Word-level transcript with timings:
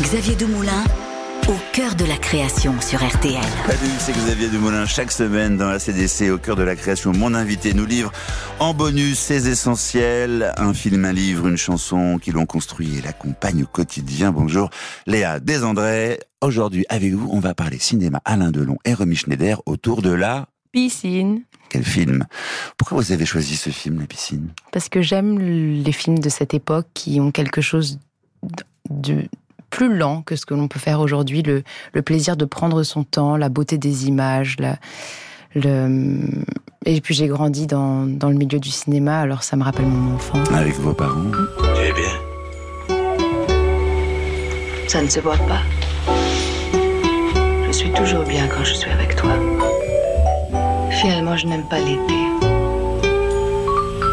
Xavier 0.00 0.34
Dumoulin, 0.36 0.84
au 1.48 1.56
cœur 1.74 1.94
de 1.94 2.06
la 2.06 2.16
création 2.16 2.80
sur 2.80 3.06
RTL. 3.06 3.42
Salut, 3.66 3.92
c'est 3.98 4.12
Xavier 4.12 4.48
Dumoulin. 4.48 4.86
Chaque 4.86 5.12
semaine 5.12 5.58
dans 5.58 5.68
la 5.68 5.78
CDC, 5.78 6.30
au 6.30 6.38
cœur 6.38 6.56
de 6.56 6.62
la 6.62 6.76
création, 6.76 7.12
mon 7.12 7.34
invité 7.34 7.74
nous 7.74 7.84
livre 7.84 8.10
en 8.58 8.72
bonus 8.72 9.18
ses 9.18 9.50
essentiels. 9.50 10.54
Un 10.56 10.72
film, 10.72 11.04
un 11.04 11.12
livre, 11.12 11.46
une 11.46 11.58
chanson 11.58 12.18
qui 12.18 12.32
l'ont 12.32 12.46
construit 12.46 12.96
et 12.96 13.02
l'accompagne 13.02 13.64
au 13.64 13.66
quotidien. 13.66 14.32
Bonjour 14.32 14.70
Léa 15.06 15.40
Desandré. 15.40 16.20
Aujourd'hui, 16.40 16.86
avec 16.88 17.12
vous, 17.12 17.28
on 17.30 17.40
va 17.40 17.54
parler 17.54 17.78
cinéma 17.78 18.22
Alain 18.24 18.50
Delon 18.50 18.78
et 18.86 18.94
Romy 18.94 19.14
Schneider 19.14 19.60
autour 19.66 20.00
de 20.00 20.10
la 20.10 20.48
Piscine. 20.72 21.42
Quel 21.68 21.84
film? 21.84 22.24
Pourquoi 22.78 22.96
vous 22.96 23.12
avez 23.12 23.26
choisi 23.26 23.56
ce 23.56 23.68
film, 23.68 24.00
La 24.00 24.06
piscine? 24.06 24.48
Parce 24.72 24.88
que 24.88 25.02
j'aime 25.02 25.38
les 25.38 25.92
films 25.92 26.18
de 26.18 26.30
cette 26.30 26.54
époque 26.54 26.86
qui 26.94 27.20
ont 27.20 27.30
quelque 27.30 27.60
chose 27.60 28.00
de 28.88 29.24
plus 29.72 29.96
lent 29.96 30.22
que 30.22 30.36
ce 30.36 30.46
que 30.46 30.54
l'on 30.54 30.68
peut 30.68 30.78
faire 30.78 31.00
aujourd'hui, 31.00 31.42
le, 31.42 31.64
le, 31.94 32.02
plaisir 32.02 32.36
de 32.36 32.44
prendre 32.44 32.82
son 32.82 33.04
temps, 33.04 33.38
la 33.38 33.48
beauté 33.48 33.78
des 33.78 34.06
images, 34.06 34.56
la, 34.60 34.76
le... 35.54 36.44
et 36.84 37.00
puis 37.00 37.14
j'ai 37.14 37.26
grandi 37.26 37.66
dans, 37.66 38.06
dans, 38.06 38.28
le 38.28 38.36
milieu 38.36 38.60
du 38.60 38.70
cinéma, 38.70 39.20
alors 39.20 39.42
ça 39.42 39.56
me 39.56 39.64
rappelle 39.64 39.86
mon 39.86 40.14
enfant. 40.14 40.38
Avec 40.52 40.74
vos 40.74 40.92
parents 40.92 41.24
Tu 41.74 41.80
es 41.80 41.92
bien 41.94 42.98
Ça 44.88 45.00
ne 45.02 45.08
se 45.08 45.20
voit 45.20 45.38
pas. 45.38 45.62
Je 47.66 47.72
suis 47.72 47.90
toujours 47.92 48.24
bien 48.24 48.46
quand 48.48 48.64
je 48.64 48.74
suis 48.74 48.90
avec 48.90 49.16
toi. 49.16 49.32
Finalement, 50.90 51.36
je 51.38 51.46
n'aime 51.46 51.66
pas 51.70 51.78
l'été. 51.78 52.20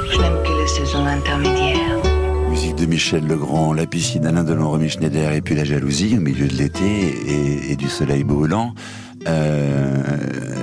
Je 0.10 0.18
n'aime 0.22 0.42
que 0.42 0.62
les 0.62 0.68
saisons 0.68 1.06
intermédiaires. 1.06 2.19
Musique 2.50 2.76
de 2.76 2.86
Michel 2.86 3.28
Legrand, 3.28 3.74
la 3.74 3.86
piscine 3.86 4.26
Alain 4.26 4.44
Delon, 4.44 4.70
Romy 4.70 4.90
Schneider 4.90 5.34
et 5.34 5.42
puis 5.42 5.56
la 5.56 5.64
jalousie 5.64 6.18
au 6.18 6.22
milieu 6.22 6.48
de 6.48 6.56
l'été 6.56 6.84
et, 6.84 7.72
et, 7.72 7.76
du 7.76 7.88
soleil 7.88 8.24
brûlant. 8.24 8.74
Euh, 9.28 10.00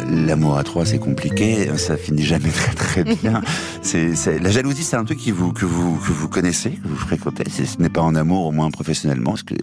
L'amour 0.08 0.56
à 0.56 0.64
trois, 0.64 0.84
c'est 0.84 0.98
compliqué, 0.98 1.68
ça 1.76 1.96
finit 1.96 2.22
jamais 2.22 2.48
très 2.48 2.74
très 2.74 3.04
bien. 3.04 3.42
c'est 3.82 4.14
la 4.40 4.50
jalousie, 4.50 4.82
c'est 4.84 4.96
un 4.96 5.04
truc 5.04 5.18
qui 5.18 5.30
vous, 5.30 5.52
que 5.52 5.64
vous 5.64 5.96
que 5.96 6.12
vous 6.12 6.28
connaissez, 6.28 6.70
que 6.70 6.88
vous 6.88 6.96
fréquentez. 6.96 7.44
Ce 7.48 7.80
n'est 7.80 7.88
pas 7.88 8.02
en 8.02 8.14
amour, 8.14 8.46
au 8.46 8.52
moins 8.52 8.70
professionnellement, 8.70 9.30
parce 9.30 9.42
que 9.42 9.54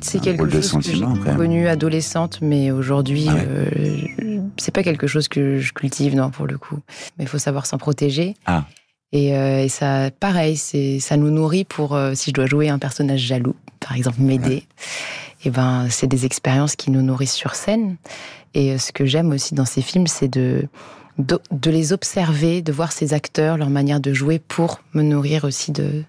c'est 0.00 0.20
quelque 0.20 0.48
chose 0.48 0.86
que 0.86 0.92
j'ai 0.92 1.36
connu 1.36 1.68
adolescente, 1.68 2.38
mais 2.42 2.70
aujourd'hui, 2.70 3.26
ah 3.28 3.34
ouais. 3.34 3.46
euh, 3.48 4.40
c'est 4.56 4.72
pas 4.72 4.82
quelque 4.82 5.06
chose 5.06 5.28
que 5.28 5.58
je 5.58 5.72
cultive, 5.72 6.14
non, 6.14 6.30
pour 6.30 6.46
le 6.46 6.58
coup. 6.58 6.78
Mais 7.18 7.24
il 7.24 7.28
faut 7.28 7.38
savoir 7.38 7.66
s'en 7.66 7.78
protéger. 7.78 8.34
Ah. 8.46 8.66
Et, 9.12 9.36
euh, 9.36 9.62
et, 9.62 9.68
ça, 9.68 10.10
pareil, 10.10 10.56
c'est 10.56 10.98
ça 11.00 11.16
nous 11.16 11.30
nourrit 11.30 11.64
pour 11.64 11.94
euh, 11.94 12.14
si 12.14 12.30
je 12.30 12.34
dois 12.34 12.46
jouer 12.46 12.68
un 12.68 12.78
personnage 12.78 13.20
jaloux, 13.20 13.54
par 13.80 13.96
exemple 13.96 14.20
m'aider. 14.20 14.48
Ouais. 14.48 14.66
Et 15.44 15.50
ben, 15.50 15.86
c'est 15.90 16.06
des 16.06 16.26
expériences 16.26 16.76
qui 16.76 16.90
nous 16.90 17.02
nourrissent 17.02 17.34
sur 17.34 17.54
scène. 17.54 17.96
Et 18.54 18.72
euh, 18.72 18.78
ce 18.78 18.92
que 18.92 19.06
j'aime 19.06 19.30
aussi 19.30 19.54
dans 19.54 19.64
ces 19.64 19.82
films, 19.82 20.06
c'est 20.06 20.28
de, 20.28 20.66
de, 21.18 21.38
de 21.50 21.70
les 21.70 21.92
observer, 21.92 22.62
de 22.62 22.72
voir 22.72 22.92
ces 22.92 23.14
acteurs, 23.14 23.56
leur 23.56 23.70
manière 23.70 24.00
de 24.00 24.12
jouer 24.12 24.38
pour 24.38 24.80
me 24.92 25.02
nourrir 25.02 25.44
aussi 25.44 25.72
de 25.72 26.02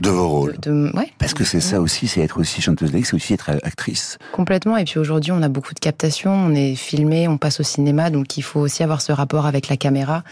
de 0.00 0.10
vos 0.10 0.28
rôles. 0.28 0.56
De, 0.60 0.70
de, 0.70 0.96
ouais. 0.96 1.12
Parce 1.18 1.34
que 1.34 1.44
c'est 1.44 1.60
ça 1.60 1.80
aussi, 1.80 2.08
c'est 2.08 2.20
être 2.20 2.38
aussi 2.38 2.60
chanteuse 2.62 2.90
c'est 2.90 3.14
aussi 3.14 3.34
être 3.34 3.50
actrice. 3.62 4.18
Complètement. 4.32 4.76
Et 4.76 4.84
puis 4.84 4.98
aujourd'hui, 4.98 5.32
on 5.32 5.42
a 5.42 5.48
beaucoup 5.48 5.74
de 5.74 5.78
captations, 5.78 6.32
on 6.32 6.54
est 6.54 6.74
filmé, 6.74 7.28
on 7.28 7.38
passe 7.38 7.60
au 7.60 7.62
cinéma, 7.62 8.10
donc 8.10 8.36
il 8.36 8.42
faut 8.42 8.60
aussi 8.60 8.82
avoir 8.82 9.00
ce 9.00 9.12
rapport 9.12 9.46
avec 9.46 9.68
la 9.68 9.76
caméra 9.76 10.22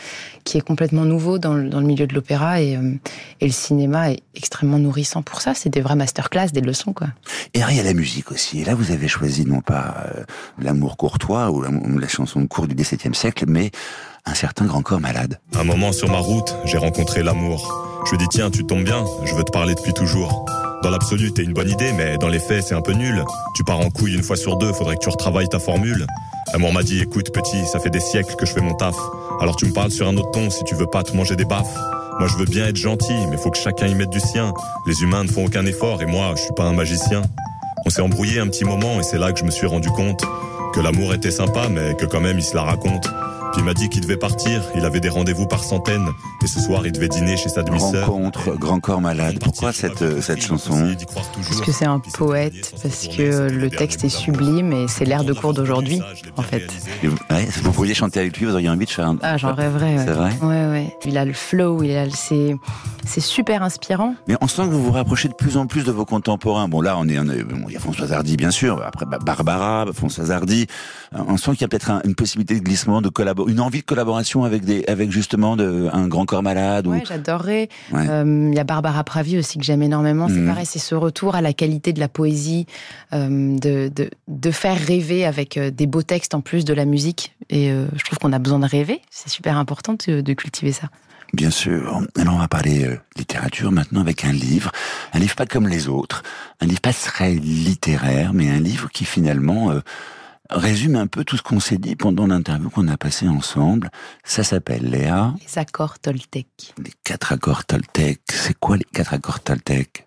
qui 0.44 0.58
est 0.58 0.60
complètement 0.60 1.04
nouveau 1.04 1.38
dans 1.38 1.54
le, 1.54 1.68
dans 1.68 1.80
le 1.80 1.86
milieu 1.86 2.06
de 2.06 2.14
l'opéra 2.14 2.60
et, 2.60 2.76
euh, 2.76 2.92
et, 3.40 3.46
le 3.46 3.52
cinéma 3.52 4.10
est 4.12 4.22
extrêmement 4.34 4.78
nourrissant 4.78 5.22
pour 5.22 5.40
ça. 5.40 5.54
C'est 5.54 5.70
des 5.70 5.80
vraies 5.80 5.96
masterclass, 5.96 6.48
des 6.52 6.60
leçons, 6.60 6.92
quoi. 6.92 7.08
Et 7.54 7.60
il 7.70 7.76
y 7.76 7.80
a 7.80 7.82
la 7.82 7.94
musique 7.94 8.30
aussi. 8.30 8.60
Et 8.60 8.64
là, 8.64 8.74
vous 8.74 8.90
avez 8.90 9.08
choisi 9.08 9.44
non 9.44 9.60
pas 9.60 10.06
euh, 10.06 10.24
l'amour 10.58 10.96
courtois 10.96 11.50
ou 11.50 11.62
la, 11.62 11.70
la 11.70 12.08
chanson 12.08 12.40
de 12.40 12.46
cour 12.46 12.66
du 12.66 12.74
XVIIe 12.74 13.14
siècle, 13.14 13.44
mais 13.48 13.70
un 14.24 14.34
certain 14.34 14.66
grand 14.66 14.82
corps 14.82 15.00
malade. 15.00 15.40
Un 15.54 15.64
moment 15.64 15.92
sur 15.92 16.10
ma 16.10 16.18
route, 16.18 16.54
j'ai 16.64 16.78
rencontré 16.78 17.22
l'amour. 17.22 17.95
Je 18.06 18.12
lui 18.12 18.18
dis 18.18 18.28
tiens, 18.28 18.52
tu 18.52 18.64
tombes 18.64 18.84
bien, 18.84 19.04
je 19.24 19.34
veux 19.34 19.42
te 19.42 19.50
parler 19.50 19.74
depuis 19.74 19.92
toujours. 19.92 20.44
Dans 20.84 20.90
l'absolu, 20.90 21.32
t'es 21.32 21.42
une 21.42 21.52
bonne 21.52 21.68
idée, 21.68 21.92
mais 21.92 22.16
dans 22.18 22.28
les 22.28 22.38
faits, 22.38 22.62
c'est 22.62 22.76
un 22.76 22.80
peu 22.80 22.92
nul. 22.92 23.24
Tu 23.56 23.64
pars 23.64 23.80
en 23.80 23.90
couille 23.90 24.14
une 24.14 24.22
fois 24.22 24.36
sur 24.36 24.56
deux, 24.56 24.72
faudrait 24.72 24.94
que 24.94 25.00
tu 25.00 25.08
retravailles 25.08 25.48
ta 25.48 25.58
formule. 25.58 26.06
L'amour 26.52 26.72
m'a 26.72 26.84
dit 26.84 27.00
écoute 27.00 27.32
petit, 27.32 27.66
ça 27.66 27.80
fait 27.80 27.90
des 27.90 27.98
siècles 27.98 28.36
que 28.36 28.46
je 28.46 28.52
fais 28.52 28.60
mon 28.60 28.74
taf. 28.74 28.94
Alors 29.40 29.56
tu 29.56 29.66
me 29.66 29.72
parles 29.72 29.90
sur 29.90 30.06
un 30.06 30.16
autre 30.16 30.30
ton 30.30 30.50
si 30.50 30.62
tu 30.62 30.76
veux 30.76 30.86
pas 30.86 31.02
te 31.02 31.16
manger 31.16 31.34
des 31.34 31.44
baffes. 31.44 31.76
Moi 32.20 32.28
je 32.28 32.36
veux 32.36 32.44
bien 32.44 32.68
être 32.68 32.76
gentil, 32.76 33.26
mais 33.28 33.36
faut 33.38 33.50
que 33.50 33.58
chacun 33.58 33.88
y 33.88 33.96
mette 33.96 34.10
du 34.10 34.20
sien. 34.20 34.54
Les 34.86 35.02
humains 35.02 35.24
ne 35.24 35.28
font 35.28 35.44
aucun 35.44 35.66
effort 35.66 36.00
et 36.00 36.06
moi 36.06 36.34
je 36.36 36.42
suis 36.42 36.54
pas 36.54 36.62
un 36.62 36.74
magicien. 36.74 37.22
On 37.86 37.90
s'est 37.90 38.02
embrouillé 38.02 38.38
un 38.38 38.46
petit 38.46 38.64
moment 38.64 39.00
et 39.00 39.02
c'est 39.02 39.18
là 39.18 39.32
que 39.32 39.40
je 39.40 39.44
me 39.44 39.50
suis 39.50 39.66
rendu 39.66 39.88
compte 39.90 40.24
que 40.72 40.78
l'amour 40.78 41.12
était 41.12 41.32
sympa 41.32 41.68
mais 41.68 41.96
que 41.96 42.06
quand 42.06 42.20
même 42.20 42.38
il 42.38 42.44
se 42.44 42.54
la 42.54 42.62
raconte. 42.62 43.08
Il 43.58 43.64
m'a 43.64 43.74
dit 43.74 43.88
qu'il 43.88 44.00
devait 44.02 44.16
partir, 44.16 44.62
il 44.76 44.84
avait 44.84 45.00
des 45.00 45.08
rendez-vous 45.08 45.46
par 45.46 45.64
centaines, 45.64 46.08
et 46.42 46.46
ce 46.46 46.60
soir 46.60 46.86
il 46.86 46.92
devait 46.92 47.08
dîner 47.08 47.36
chez 47.36 47.48
sa 47.48 47.62
demi-sœur. 47.62 48.06
Rencontre, 48.06 48.54
Grand 48.56 48.80
Corps 48.80 49.00
Malade. 49.00 49.38
Pourquoi 49.40 49.72
cette, 49.72 50.20
cette 50.20 50.40
chanson 50.42 50.94
Parce 51.34 51.60
que 51.60 51.72
c'est 51.72 51.86
un 51.86 51.98
poète, 51.98 52.74
parce 52.82 53.08
que 53.08 53.48
le 53.50 53.70
texte 53.70 54.04
est 54.04 54.08
sublime 54.08 54.72
et 54.72 54.88
c'est 54.88 55.04
l'air 55.04 55.24
de 55.24 55.32
cours 55.32 55.54
d'aujourd'hui, 55.54 56.00
en 56.36 56.42
fait. 56.42 56.66
Ouais, 57.30 57.48
vous 57.62 57.72
pourriez 57.72 57.94
chanter 57.94 58.20
avec 58.20 58.36
lui, 58.38 58.46
vous 58.46 58.52
auriez 58.52 58.68
envie 58.68 58.84
de 58.86 58.90
faire 58.90 59.08
un. 59.08 59.16
Ah, 59.22 59.36
j'en 59.36 59.54
rêverais. 59.54 59.96
Ouais. 59.96 60.04
C'est 60.04 60.12
vrai 60.12 60.32
Ouais, 60.42 60.66
ouais. 60.70 60.96
Il 61.04 61.16
a 61.18 61.24
le 61.24 61.32
flow, 61.32 61.82
il 61.82 61.96
a 61.96 62.08
c'est 62.10 62.56
c'est 63.06 63.20
super 63.20 63.62
inspirant. 63.62 64.14
Mais 64.28 64.36
on 64.40 64.48
sent 64.48 64.62
que 64.62 64.72
vous 64.72 64.82
vous 64.84 64.92
rapprochez 64.92 65.28
de 65.28 65.34
plus 65.34 65.56
en 65.56 65.66
plus 65.66 65.84
de 65.84 65.92
vos 65.92 66.04
contemporains. 66.04 66.68
Bon, 66.68 66.80
là, 66.80 66.96
on 66.98 67.08
est, 67.08 67.18
on 67.18 67.28
est 67.28 67.42
bon, 67.42 67.64
il 67.68 67.74
y 67.74 67.76
a 67.76 67.80
François 67.80 68.10
Hardy, 68.12 68.36
bien 68.36 68.50
sûr. 68.50 68.82
Après, 68.84 69.06
Barbara, 69.06 69.86
François 69.92 70.30
Hardy. 70.30 70.66
On 71.12 71.36
sent 71.36 71.52
qu'il 71.52 71.62
y 71.62 71.64
a 71.64 71.68
peut-être 71.68 71.90
un, 71.90 72.00
une 72.04 72.14
possibilité 72.14 72.54
de 72.56 72.64
glissement, 72.64 73.00
de 73.00 73.08
collaboration 73.08 73.45
une 73.46 73.60
envie 73.60 73.80
de 73.80 73.84
collaboration 73.84 74.44
avec 74.44 74.64
des, 74.64 74.84
avec 74.86 75.10
justement 75.10 75.56
de, 75.56 75.88
un 75.92 76.08
grand 76.08 76.26
corps 76.26 76.42
malade. 76.42 76.86
Ouais, 76.86 77.02
ou... 77.02 77.06
j'adorerais. 77.06 77.68
Il 77.90 77.96
ouais. 77.96 78.08
euh, 78.08 78.52
y 78.54 78.58
a 78.58 78.64
Barbara 78.64 79.04
Pravi 79.04 79.38
aussi 79.38 79.58
que 79.58 79.64
j'aime 79.64 79.82
énormément. 79.82 80.28
C'est 80.28 80.34
mmh. 80.34 80.46
pareil, 80.46 80.66
c'est 80.66 80.78
ce 80.78 80.94
retour 80.94 81.34
à 81.34 81.40
la 81.40 81.52
qualité 81.52 81.92
de 81.92 82.00
la 82.00 82.08
poésie, 82.08 82.66
euh, 83.12 83.56
de, 83.58 83.88
de, 83.94 84.10
de, 84.28 84.50
faire 84.50 84.76
rêver 84.78 85.24
avec 85.24 85.56
euh, 85.56 85.70
des 85.70 85.86
beaux 85.86 86.02
textes 86.02 86.34
en 86.34 86.40
plus 86.40 86.64
de 86.64 86.74
la 86.74 86.84
musique. 86.84 87.34
Et 87.50 87.70
euh, 87.70 87.86
je 87.96 88.04
trouve 88.04 88.18
qu'on 88.18 88.32
a 88.32 88.38
besoin 88.38 88.58
de 88.58 88.66
rêver. 88.66 89.00
C'est 89.10 89.28
super 89.28 89.56
important 89.56 89.96
de, 90.06 90.20
de, 90.20 90.32
cultiver 90.32 90.72
ça. 90.72 90.88
Bien 91.32 91.50
sûr. 91.50 92.02
Alors 92.16 92.34
on 92.34 92.38
va 92.38 92.48
parler 92.48 92.84
euh, 92.84 92.96
littérature 93.16 93.72
maintenant 93.72 94.00
avec 94.00 94.24
un 94.24 94.32
livre, 94.32 94.70
un 95.12 95.18
livre 95.18 95.34
pas 95.34 95.46
comme 95.46 95.68
les 95.68 95.88
autres, 95.88 96.22
un 96.60 96.66
livre 96.66 96.80
pas 96.80 96.92
très 96.92 97.34
littéraire, 97.34 98.32
mais 98.32 98.48
un 98.48 98.60
livre 98.60 98.88
qui 98.92 99.04
finalement 99.04 99.70
euh, 99.70 99.80
résume 100.50 100.96
un 100.96 101.06
peu 101.06 101.24
tout 101.24 101.36
ce 101.36 101.42
qu'on 101.42 101.60
s'est 101.60 101.78
dit 101.78 101.96
pendant 101.96 102.26
l'interview 102.26 102.70
qu'on 102.70 102.88
a 102.88 102.96
passé 102.96 103.28
ensemble. 103.28 103.90
Ça 104.24 104.44
s'appelle 104.44 104.90
Léa. 104.90 105.34
Les 105.40 105.58
accords 105.58 105.98
Toltec. 105.98 106.74
Les 106.82 106.92
quatre 107.04 107.32
accords 107.32 107.64
Toltec. 107.64 108.20
C'est 108.30 108.58
quoi 108.58 108.76
les 108.76 108.84
quatre 108.84 109.14
accords 109.14 109.40
Toltec? 109.40 110.06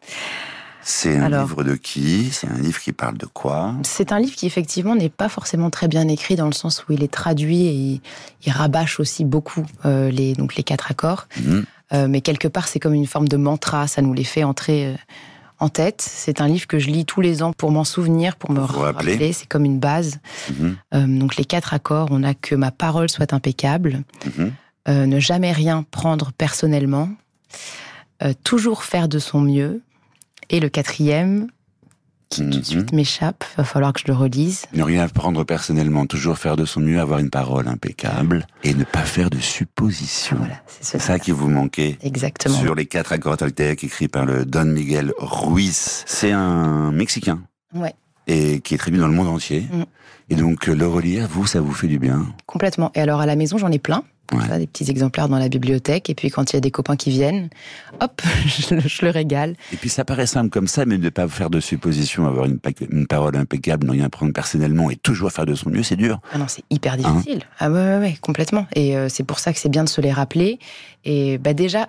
C'est 0.81 1.17
un 1.17 1.23
Alors, 1.23 1.47
livre 1.47 1.63
de 1.63 1.75
qui? 1.75 2.29
C'est 2.31 2.47
un 2.47 2.57
livre 2.57 2.79
qui 2.79 2.94
parle 2.94 3.17
de 3.17 3.25
quoi? 3.25 3.75
C'est 3.83 4.11
un 4.11 4.19
livre 4.19 4.35
qui 4.35 4.47
effectivement 4.47 4.95
n'est 4.95 5.09
pas 5.09 5.29
forcément 5.29 5.69
très 5.69 5.88
bien 5.88 6.07
écrit 6.07 6.35
dans 6.35 6.47
le 6.47 6.53
sens 6.53 6.85
où 6.88 6.94
il 6.94 7.03
est 7.03 7.11
traduit 7.11 7.67
et 7.67 7.73
il, 7.73 8.01
il 8.45 8.51
rabâche 8.51 9.00
aussi 9.00 9.25
beaucoup 9.25 9.66
euh, 9.85 10.09
les 10.09 10.33
donc 10.33 10.56
les 10.56 10.63
quatre 10.63 10.89
accords. 10.89 11.27
Mmh. 11.38 11.59
Euh, 11.91 12.07
mais 12.07 12.21
quelque 12.21 12.47
part 12.47 12.67
c'est 12.67 12.79
comme 12.79 12.94
une 12.94 13.07
forme 13.07 13.27
de 13.27 13.38
mantra, 13.38 13.88
ça 13.88 14.01
nous 14.01 14.13
les 14.13 14.23
fait 14.23 14.44
entrer 14.44 14.88
euh, 14.88 14.95
en 15.59 15.69
tête. 15.69 16.01
C'est 16.01 16.41
un 16.41 16.47
livre 16.47 16.67
que 16.67 16.79
je 16.79 16.89
lis 16.89 17.05
tous 17.05 17.21
les 17.21 17.43
ans 17.43 17.53
pour 17.53 17.71
m'en 17.71 17.83
souvenir, 17.83 18.35
pour 18.35 18.51
me 18.51 18.59
Vous 18.61 18.79
rappeler. 18.79 19.13
rappeler. 19.13 19.33
C'est 19.33 19.47
comme 19.47 19.65
une 19.65 19.79
base. 19.79 20.19
Mmh. 20.49 20.69
Euh, 20.93 21.07
donc 21.19 21.35
les 21.35 21.45
quatre 21.45 21.73
accords, 21.73 22.07
on 22.11 22.23
a 22.23 22.33
que 22.33 22.55
ma 22.55 22.71
parole 22.71 23.09
soit 23.09 23.33
impeccable, 23.33 24.03
mmh. 24.25 24.47
Euh, 24.87 25.05
ne 25.05 25.19
jamais 25.19 25.51
rien 25.51 25.83
prendre 25.91 26.31
personnellement, 26.31 27.09
euh, 28.23 28.33
toujours 28.43 28.83
faire 28.83 29.07
de 29.07 29.19
son 29.19 29.41
mieux. 29.41 29.83
Et 30.49 30.59
le 30.59 30.69
quatrième, 30.69 31.47
qui 32.29 32.50
tout 32.50 32.59
de 32.59 32.65
suite 32.65 32.94
m'échappe, 32.94 33.44
va 33.57 33.63
falloir 33.63 33.92
que 33.94 34.01
je 34.01 34.06
le 34.07 34.13
relise. 34.13 34.65
Ne 34.74 34.83
rien 34.83 35.07
prendre 35.07 35.44
personnellement, 35.44 36.06
toujours 36.06 36.38
faire 36.38 36.56
de 36.56 36.65
son 36.65 36.80
mieux, 36.80 37.00
avoir 37.00 37.19
une 37.19 37.30
parole 37.30 37.68
impeccable 37.68 38.45
et 38.63 38.74
ne 38.74 38.83
pas 38.83 39.03
faire 39.03 39.30
de 39.30 39.39
suppositions. 39.39 40.38
Voilà, 40.38 40.62
c'est 40.68 41.00
ça 41.00 41.19
qui 41.19 41.31
vous 41.31 41.50
manquait. 41.50 41.98
Exactement. 42.01 42.57
Sur 42.57 42.75
les 42.75 42.86
quatre 42.86 43.12
accords 43.12 43.38
toltec 43.38 43.83
écrits 43.83 44.07
par 44.07 44.25
le 44.25 44.45
Don 44.45 44.65
Miguel 44.65 45.12
Ruiz. 45.18 46.03
C'est 46.06 46.31
un 46.31 46.92
Mexicain. 46.92 47.42
Ouais. 47.74 47.94
Et 48.27 48.59
qui 48.62 48.75
est 48.75 48.77
traduit 48.77 49.00
dans 49.00 49.07
le 49.07 49.13
monde 49.13 49.27
entier. 49.27 49.62
Mm. 49.71 49.83
Et 50.31 50.36
donc, 50.36 50.68
le 50.68 50.88
relire, 50.88 51.27
vous, 51.27 51.48
ça 51.48 51.59
vous 51.59 51.74
fait 51.74 51.88
du 51.88 51.98
bien? 51.98 52.27
Complètement. 52.45 52.92
Et 52.94 53.01
alors, 53.01 53.19
à 53.19 53.25
la 53.25 53.36
maison, 53.36 53.57
j'en 53.57 53.71
ai 53.71 53.80
plein. 53.80 54.03
Ouais. 54.31 54.59
Des 54.59 54.67
petits 54.67 54.89
exemplaires 54.89 55.29
dans 55.29 55.39
la 55.39 55.49
bibliothèque. 55.49 56.09
Et 56.09 56.15
puis 56.15 56.29
quand 56.29 56.51
il 56.51 56.55
y 56.55 56.57
a 56.57 56.61
des 56.61 56.71
copains 56.71 56.95
qui 56.95 57.09
viennent, 57.09 57.49
hop, 57.99 58.21
je, 58.45 58.79
je, 58.79 59.05
le 59.05 59.11
régale. 59.11 59.55
Et 59.73 59.77
puis 59.77 59.89
ça 59.89 60.05
paraît 60.05 60.27
simple 60.27 60.49
comme 60.49 60.67
ça, 60.67 60.85
mais 60.85 60.97
ne 60.97 61.09
pas 61.09 61.27
faire 61.27 61.49
de 61.49 61.59
suppositions, 61.59 62.27
avoir 62.27 62.45
une, 62.45 62.59
une, 62.89 63.07
parole 63.07 63.35
impeccable, 63.35 63.87
ne 63.87 63.91
rien 63.91 64.09
prendre 64.09 64.33
personnellement 64.33 64.89
et 64.89 64.95
toujours 64.95 65.31
faire 65.31 65.45
de 65.45 65.55
son 65.55 65.69
mieux, 65.69 65.83
c'est 65.83 65.95
dur. 65.95 66.19
Ah 66.33 66.37
non, 66.37 66.45
c'est 66.47 66.63
hyper 66.69 66.97
difficile. 66.97 67.39
Hein 67.43 67.55
ah 67.59 67.71
ouais, 67.71 67.79
ouais, 67.79 67.97
ouais, 67.99 68.17
complètement. 68.21 68.67
Et 68.75 68.95
euh, 68.97 69.09
c'est 69.09 69.23
pour 69.23 69.39
ça 69.39 69.53
que 69.53 69.59
c'est 69.59 69.69
bien 69.69 69.83
de 69.83 69.89
se 69.89 70.01
les 70.01 70.11
rappeler. 70.11 70.59
Et 71.05 71.37
bah 71.37 71.53
déjà, 71.53 71.87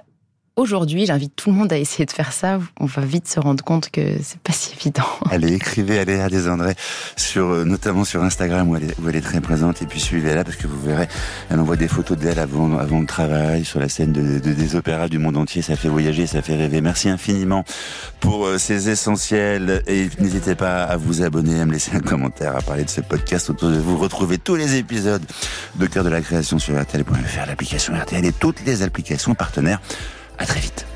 aujourd'hui, 0.60 1.06
j'invite 1.06 1.34
tout 1.34 1.50
le 1.50 1.56
monde 1.56 1.72
à 1.72 1.78
essayer 1.78 2.06
de 2.06 2.10
faire 2.10 2.32
ça. 2.32 2.58
On 2.78 2.84
va 2.84 3.02
vite 3.02 3.28
se 3.28 3.40
rendre 3.40 3.64
compte 3.64 3.90
que 3.90 4.16
c'est 4.22 4.40
pas 4.40 4.52
si 4.52 4.74
évident. 4.74 5.04
Allez, 5.30 5.54
écrivez 5.54 5.98
à 5.98 6.04
Léa 6.04 6.28
Desandré, 6.28 6.74
sur, 7.16 7.46
euh, 7.46 7.64
notamment 7.64 8.04
sur 8.04 8.22
Instagram 8.22 8.68
où 8.68 8.76
elle, 8.76 9.16
est, 9.16 9.20
très 9.20 9.40
présente. 9.40 9.82
Et 9.82 9.86
puis 9.86 10.00
suivez-la 10.00 10.44
parce 10.44 10.56
que 10.56 10.66
vous 10.66 10.80
verrez, 10.80 11.08
elle 11.50 11.58
envoie 11.58 11.76
des 11.76 11.88
photos 11.88 12.16
d'elle 12.16 12.38
avant, 12.38 12.68
le 12.68 13.06
travail, 13.06 13.64
sur 13.64 13.80
la 13.80 13.88
scène 13.88 14.12
de, 14.12 14.38
des 14.38 14.76
opéras 14.76 15.08
du 15.08 15.18
monde 15.18 15.36
entier. 15.36 15.62
Ça 15.62 15.76
fait 15.76 15.88
voyager, 15.88 16.26
ça 16.26 16.42
fait 16.42 16.56
rêver. 16.56 16.80
Merci 16.80 17.08
infiniment 17.08 17.64
pour 18.20 18.46
euh, 18.46 18.58
ces 18.58 18.88
essentiels. 18.88 19.82
Et 19.86 20.08
n'hésitez 20.20 20.54
pas 20.54 20.84
à 20.84 20.96
vous 20.96 21.22
abonner, 21.22 21.60
à 21.60 21.66
me 21.66 21.72
laisser 21.72 21.92
un 21.94 22.00
commentaire, 22.00 22.56
à 22.56 22.62
parler 22.62 22.84
de 22.84 22.90
ce 22.90 23.00
podcast 23.00 23.50
autour 23.50 23.70
de 23.70 23.78
vous. 23.78 23.98
Retrouvez 23.98 24.38
tous 24.38 24.56
les 24.56 24.76
épisodes 24.76 25.22
de 25.76 25.86
Cœur 25.86 26.04
de 26.04 26.10
la 26.10 26.20
Création 26.20 26.58
sur 26.58 26.80
RTL.fr, 26.80 27.46
l'application 27.46 27.94
RTL 27.94 28.24
et 28.24 28.32
toutes 28.32 28.64
les 28.66 28.82
applications 28.82 29.34
partenaires. 29.34 29.80
À 30.40 30.46
très 30.46 30.60
vite. 30.60 30.89